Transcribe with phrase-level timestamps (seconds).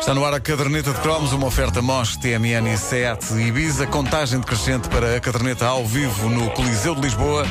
[0.00, 4.38] Está no ar a caderneta de cromos, uma oferta MOS, TMN e SEAT Ibiza, contagem
[4.38, 7.44] decrescente para a caderneta ao vivo no Coliseu de Lisboa.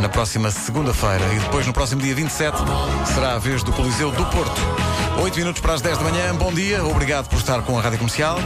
[0.00, 2.56] Na próxima segunda-feira e depois no próximo dia 27
[3.14, 4.60] será a vez do Coliseu do Porto.
[5.22, 7.98] 8 minutos para as 10 da manhã, bom dia, obrigado por estar com a Rádio
[7.98, 8.38] Comercial.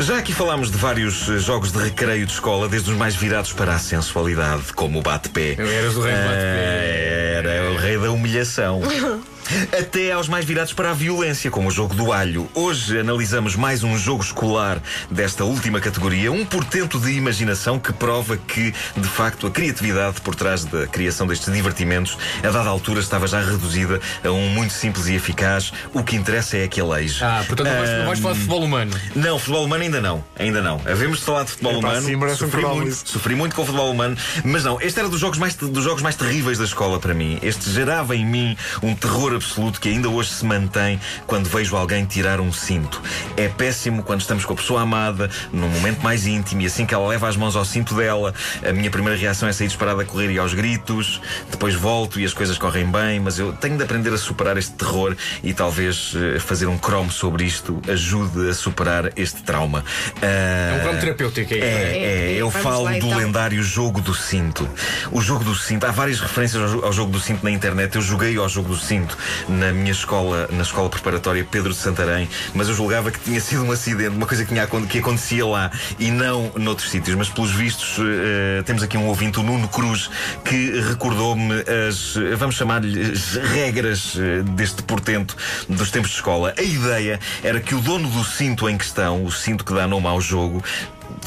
[0.00, 3.52] Já aqui falámos de vários eh, jogos de recreio de escola, desde os mais virados
[3.52, 5.52] para a sensualidade, como o bate-pé.
[5.58, 6.32] Eras o rei do bate-pé.
[6.32, 8.80] Eh, Era o rei da humilhação.
[9.76, 12.48] Até aos mais virados para a violência, como o jogo do alho.
[12.54, 18.36] Hoje analisamos mais um jogo escolar desta última categoria, um portento de imaginação que prova
[18.36, 23.26] que, de facto, a criatividade por trás da criação destes divertimentos, a dada altura, estava
[23.26, 25.72] já reduzida a um muito simples e eficaz.
[25.92, 27.24] O que interessa é que aleije.
[27.24, 28.92] Ah, portanto não vais, não vais falar de futebol humano.
[29.16, 30.24] Não, futebol humano ainda não.
[30.38, 30.80] Ainda não.
[30.86, 32.06] Havemos de falar de futebol Epá, humano.
[32.06, 34.16] sim, um sofri, cromo muito, sofri muito com o futebol humano.
[34.44, 37.38] Mas não, este era dos jogos, mais, dos jogos mais terríveis da escola para mim.
[37.42, 42.04] Este gerava em mim um terror absoluto que ainda hoje se mantém quando vejo alguém
[42.04, 43.00] tirar um cinto.
[43.36, 46.94] É péssimo quando estamos com a pessoa amada, num momento mais íntimo, e assim que
[46.94, 48.34] ela leva as mãos ao cinto dela,
[48.66, 51.20] a minha primeira reação é sair disparada a correr e aos gritos.
[51.50, 54.72] Depois volto e as coisas correm bem, mas eu tenho de aprender a superar este
[54.72, 59.84] terror e talvez eh, fazer um cromo sobre isto ajude a superar este trauma.
[60.20, 61.60] É Ah, um cromo terapêutico aí.
[61.60, 63.18] é, é, eu Vamos falo lá, do então.
[63.18, 64.68] lendário jogo do cinto.
[65.10, 67.96] O jogo do cinto, há várias referências ao jogo do cinto na internet.
[67.96, 69.16] Eu joguei ao jogo do cinto
[69.48, 73.64] na minha escola, na escola preparatória Pedro de Santarém, mas eu julgava que tinha sido
[73.64, 77.16] um acidente, uma coisa que, tinha, que acontecia lá e não noutros sítios.
[77.16, 80.10] Mas pelos vistos, eh, temos aqui um ouvinte, o Nuno Cruz,
[80.44, 81.54] que recordou-me
[81.88, 85.36] as, vamos chamar-lhe, as regras eh, deste portento
[85.68, 86.54] dos tempos de escola.
[86.56, 90.06] A ideia era que o dono do cinto em questão, o cinto que dá nome
[90.06, 90.62] ao jogo,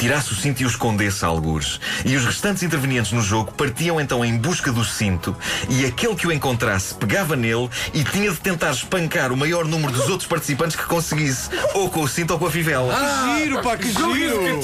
[0.04, 1.80] tirasse o cinto e o escondesse a algures.
[2.04, 5.34] E os restantes intervenientes no jogo partiam então em busca do cinto
[5.70, 9.94] e aquele que o encontrasse pegava nele e tinha de tentar espancar o maior número
[9.94, 12.94] dos outros participantes que conseguisse, ou com o cinto ou com a fivela.
[12.94, 14.60] Que giro, pá, que giro!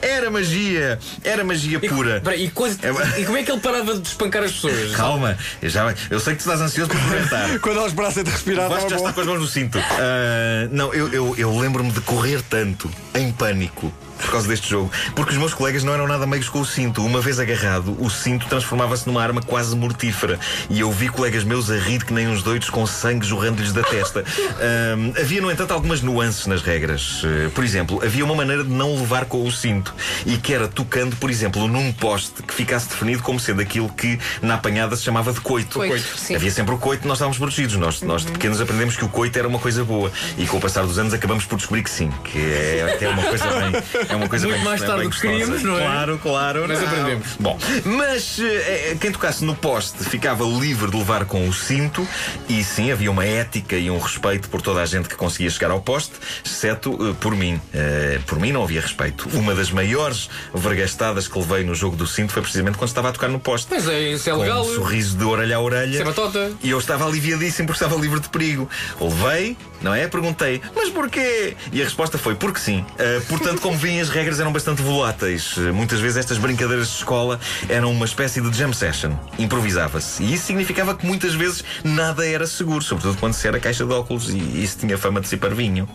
[0.00, 2.16] Era magia, era magia pura.
[2.16, 4.94] Espera, e, coisa- É- e como é que ele parava de espancar as pessoas?
[4.96, 7.58] Calma, eu, já, eu sei que tu estás ansioso por comentar.
[7.60, 9.08] Quando elas parecem de respirar, Vasco já tá bom.
[9.08, 9.78] está com as mãos no cinto.
[9.78, 13.73] Ah, não, eu, eu, eu lembro-me de correr tanto, em pânico.
[13.74, 16.66] 19 Por causa deste jogo, porque os meus colegas não eram nada meigos com o
[16.66, 17.04] cinto.
[17.04, 20.38] Uma vez agarrado, o cinto transformava-se numa arma quase mortífera.
[20.70, 23.82] E eu vi colegas meus a rir que nem uns doidos com sangue jorrando-lhes da
[23.82, 24.24] testa.
[24.60, 27.22] Ahm, havia, no entanto, algumas nuances nas regras.
[27.24, 29.94] Eh, por exemplo, havia uma maneira de não levar com o cinto
[30.26, 34.18] e que era tocando, por exemplo, num poste que ficasse definido como sendo aquilo que
[34.40, 35.78] na apanhada se chamava de coito.
[35.78, 36.36] Coito, sim.
[36.36, 37.76] Havia sempre o coito, nós estávamos protegidos.
[37.76, 40.10] Nós, nós de pequenos aprendemos que o coito era uma coisa boa.
[40.38, 43.08] E com o passar dos anos acabamos por descobrir que sim, que é, que é
[43.08, 43.82] uma coisa bem.
[44.08, 45.80] É uma coisa Muito bem- mais bem tarde do que queríamos, não é?
[45.80, 46.64] Claro, claro.
[46.68, 46.86] Mas não.
[46.88, 47.26] aprendemos.
[47.40, 52.06] Bom, mas eh, eh, quem tocasse no poste ficava livre de levar com o cinto
[52.48, 55.70] e sim, havia uma ética e um respeito por toda a gente que conseguia chegar
[55.70, 56.12] ao poste,
[56.44, 57.60] exceto eh, por mim.
[57.72, 59.28] Eh, por mim não havia respeito.
[59.32, 63.12] Uma das maiores vergastadas que levei no jogo do cinto foi precisamente quando estava a
[63.12, 63.68] tocar no poste.
[63.70, 64.62] Mas é, isso é Com legal.
[64.64, 65.90] um sorriso de orelha a orelha.
[65.92, 66.52] Isso é batota.
[66.62, 68.68] E eu estava aliviadíssimo porque estava livre de perigo.
[69.00, 70.06] Levei, não é?
[70.08, 71.56] Perguntei, mas porquê?
[71.72, 72.84] E a resposta foi, porque sim.
[72.98, 75.56] Ah, portanto, como as regras eram bastante voláteis.
[75.72, 77.38] Muitas vezes estas brincadeiras de escola
[77.68, 79.12] eram uma espécie de jam session.
[79.38, 80.22] Improvisava-se.
[80.22, 83.92] E isso significava que muitas vezes nada era seguro, sobretudo quando se era caixa de
[83.92, 85.88] óculos e isso tinha fama de ser parvinho.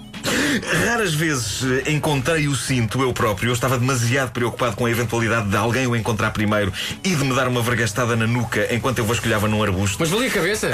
[0.86, 3.50] Raras vezes encontrei o cinto eu próprio.
[3.50, 6.72] Eu estava demasiado preocupado com a eventualidade de alguém o encontrar primeiro
[7.04, 9.98] e de me dar uma vergastada na nuca enquanto eu vasculhava num arbusto.
[10.00, 10.70] Mas valia a cabeça?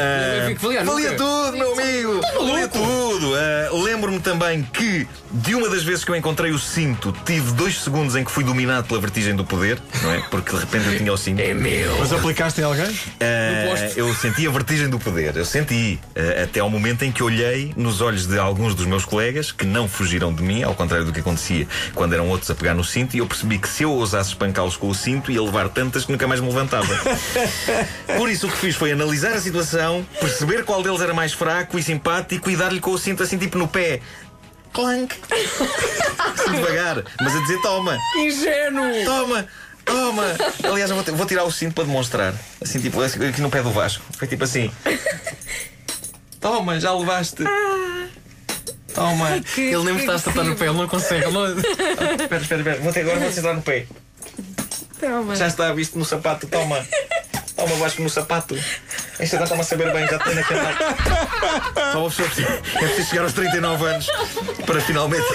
[0.55, 2.21] Que valia a valia tudo, meu amigo!
[2.37, 3.33] Valia tudo!
[3.35, 7.81] Ah, Lembro-me também que, de uma das vezes que eu encontrei o cinto, tive dois
[7.81, 10.19] segundos em que fui dominado pela vertigem do poder, não é?
[10.29, 11.39] Porque de repente eu tinha o cinto.
[11.41, 11.97] É meu.
[11.99, 12.87] Mas aplicaste em alguém?
[12.87, 13.99] Poste.
[13.99, 15.99] eu senti a vertigem do poder, eu senti.
[16.41, 19.87] até ao momento em que olhei nos olhos de alguns dos meus colegas que não
[19.87, 23.15] fugiram de mim, ao contrário do que acontecia quando eram outros a pegar no cinto,
[23.15, 26.11] e eu percebi que se eu ousasse espancá-los com o cinto, ia levar tantas que
[26.11, 26.87] nunca mais me levantava.
[28.17, 31.77] Por isso o que fiz foi analisar a situação, perceber qual deles era mais fraco
[31.77, 34.01] e simpático e dar-lhe com o cinto assim tipo no pé.
[34.73, 35.15] Clank!
[36.51, 37.97] Devagar, mas a dizer toma!
[38.17, 39.05] Ingênuo!
[39.05, 39.47] Toma!
[39.85, 40.23] Toma!
[40.63, 42.33] Aliás, eu vou, tirar o cinto para demonstrar.
[42.61, 44.03] Assim, tipo, assim, aqui no pé do Vasco.
[44.17, 44.71] Foi tipo assim.
[46.41, 47.43] Toma, já levaste.
[48.95, 49.29] Toma.
[49.57, 51.25] Ele nem me está a tratar no pé, ele não consegue.
[51.25, 51.45] Ele não...
[51.59, 52.79] Espera, espera, espera.
[52.81, 53.85] Vou ter, agora vou sentar no pé.
[54.99, 55.35] Toma.
[55.35, 56.47] Já está visto no sapato.
[56.47, 56.85] Toma.
[57.55, 58.55] Toma, Vasco no sapato.
[58.55, 60.73] Isto agora está-me a saber bem, já tenho canal.
[61.93, 64.07] Só uma pessoa precisa- é preciso chegar aos 39 anos
[64.65, 65.25] para finalmente.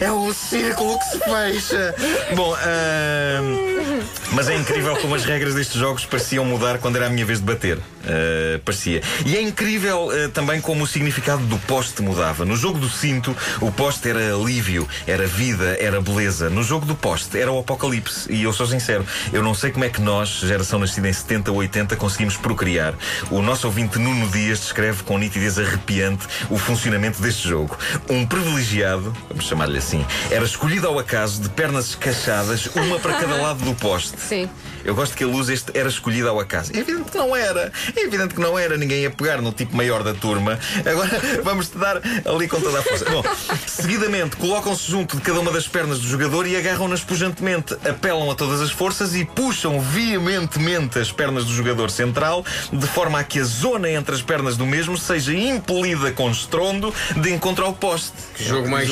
[0.00, 1.94] É o círculo que se fecha.
[2.34, 4.00] Bom, ahm,
[4.32, 7.38] mas é incrível como as regras destes jogos pareciam mudar quando era a minha vez
[7.38, 7.78] de bater.
[8.06, 9.02] Ah, parecia.
[9.26, 12.44] E é incrível ah, também como o significado do poste mudava.
[12.44, 16.48] No jogo do cinto, o poste era alívio, era vida, era beleza.
[16.50, 18.30] No jogo do poste, era o apocalipse.
[18.32, 21.50] E eu sou sincero, eu não sei como é que nós, geração nascida em 70
[21.50, 22.94] ou 80, conseguimos procriar.
[23.30, 27.76] O nosso ouvinte Nuno Dias descreve com nitidez arrepiante o funcionamento deste jogo.
[28.08, 33.36] Um privilegiado, vamos chamar-lhe assim, era escolhido ao acaso de pernas escachadas, uma para cada
[33.36, 34.19] lado do poste.
[34.20, 34.48] Sim.
[34.84, 36.72] Eu gosto que ele use este era escolhido ao acaso.
[36.74, 37.72] É evidente que não era.
[37.96, 38.76] É evidente que não era.
[38.76, 40.58] Ninguém ia pegar no tipo maior da turma.
[40.78, 41.10] Agora
[41.42, 43.04] vamos-te dar ali com toda a força.
[43.10, 43.22] Bom,
[43.66, 47.74] seguidamente colocam-se junto de cada uma das pernas do jogador e agarram-nas pujantemente.
[47.88, 53.18] Apelam a todas as forças e puxam veementemente as pernas do jogador central, de forma
[53.18, 57.64] a que a zona entre as pernas do mesmo seja impelida com estrondo de encontro
[57.64, 58.12] ao poste.
[58.34, 58.88] Que jogo mais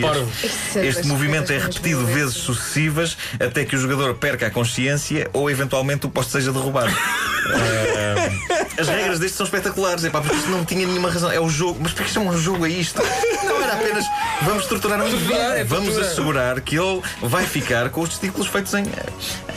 [0.00, 0.28] parvo.
[0.76, 5.50] É Este movimento é repetido vezes sucessivas até que o jogador perca a consciência ou
[5.50, 6.92] eventualmente o poste seja derrubado.
[7.44, 11.30] Ah, as regras destes são espetaculares, é pá, porque isto não tinha nenhuma razão.
[11.30, 13.02] É o jogo, mas porque isto é um jogo a isto?
[13.44, 14.04] Não era apenas
[14.42, 18.72] vamos torturar um indivíduo, é vamos assegurar que ele vai ficar com os testículos feitos
[18.74, 18.84] em,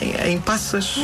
[0.00, 0.96] em, em passas.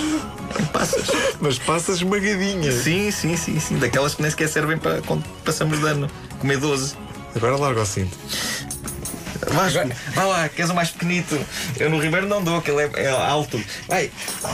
[0.58, 1.06] Em passas.
[1.40, 2.72] Mas passa esmagadinha.
[2.72, 3.78] Sim, sim, sim, sim.
[3.78, 6.10] Daquelas que nem sequer servem para quando passamos dano.
[6.40, 6.96] Comer 12.
[7.34, 8.16] Agora larga o cinto.
[9.52, 11.38] Vasco, vai lá, queres o mais pequenito?
[11.78, 13.62] Eu no Ribeiro não dou, que ele é, é alto.
[13.88, 14.10] Vai,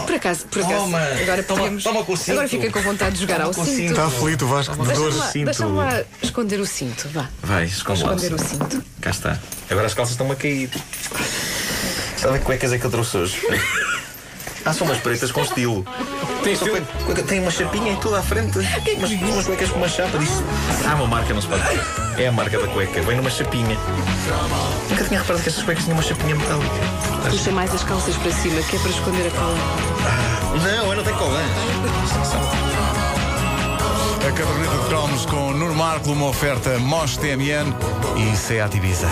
[0.07, 0.75] Por acaso, por acaso.
[0.85, 0.99] Toma.
[0.99, 1.85] Agora Toma- podemos.
[1.85, 2.33] toma com o cinto.
[2.33, 3.67] Agora fiquei com vontade de jogar Toma ao cinto.
[3.77, 3.91] cinto.
[3.91, 5.13] Está aflito o Vasco de dor.
[5.45, 7.29] deixa-me lá esconder o cinto, vá.
[7.43, 8.15] vai, esconde lá.
[8.15, 8.85] Esconder o cinto.
[9.01, 9.39] Cá está.
[9.71, 10.71] Agora as calças estão-me a cair.
[12.17, 13.41] Sabe que cuecas é que eu trouxe hoje?
[14.69, 15.83] Ah, são umas pretas com estilo.
[16.45, 16.77] Tem estilo?
[17.27, 18.59] Tem uma chapinha e tudo à frente.
[18.99, 20.19] Umas, umas cuecas com uma chapa.
[20.19, 20.43] Diz.
[20.87, 21.83] Ah, uma marca, não se pode dizer.
[22.19, 23.01] É a marca da cueca.
[23.01, 23.79] Vem numa chapinha.
[24.91, 26.75] Nunca tinha reparado que estas cuecas tinham uma chapinha metálica.
[27.31, 29.59] Puxa mais as calças para cima, que é para esconder a cola.
[30.63, 31.41] Não, eu não tenho colã.
[34.21, 37.75] A caderneta de cromos com Nuno Marco, uma oferta Mosh TMN
[38.19, 39.09] e Seat Ibiza.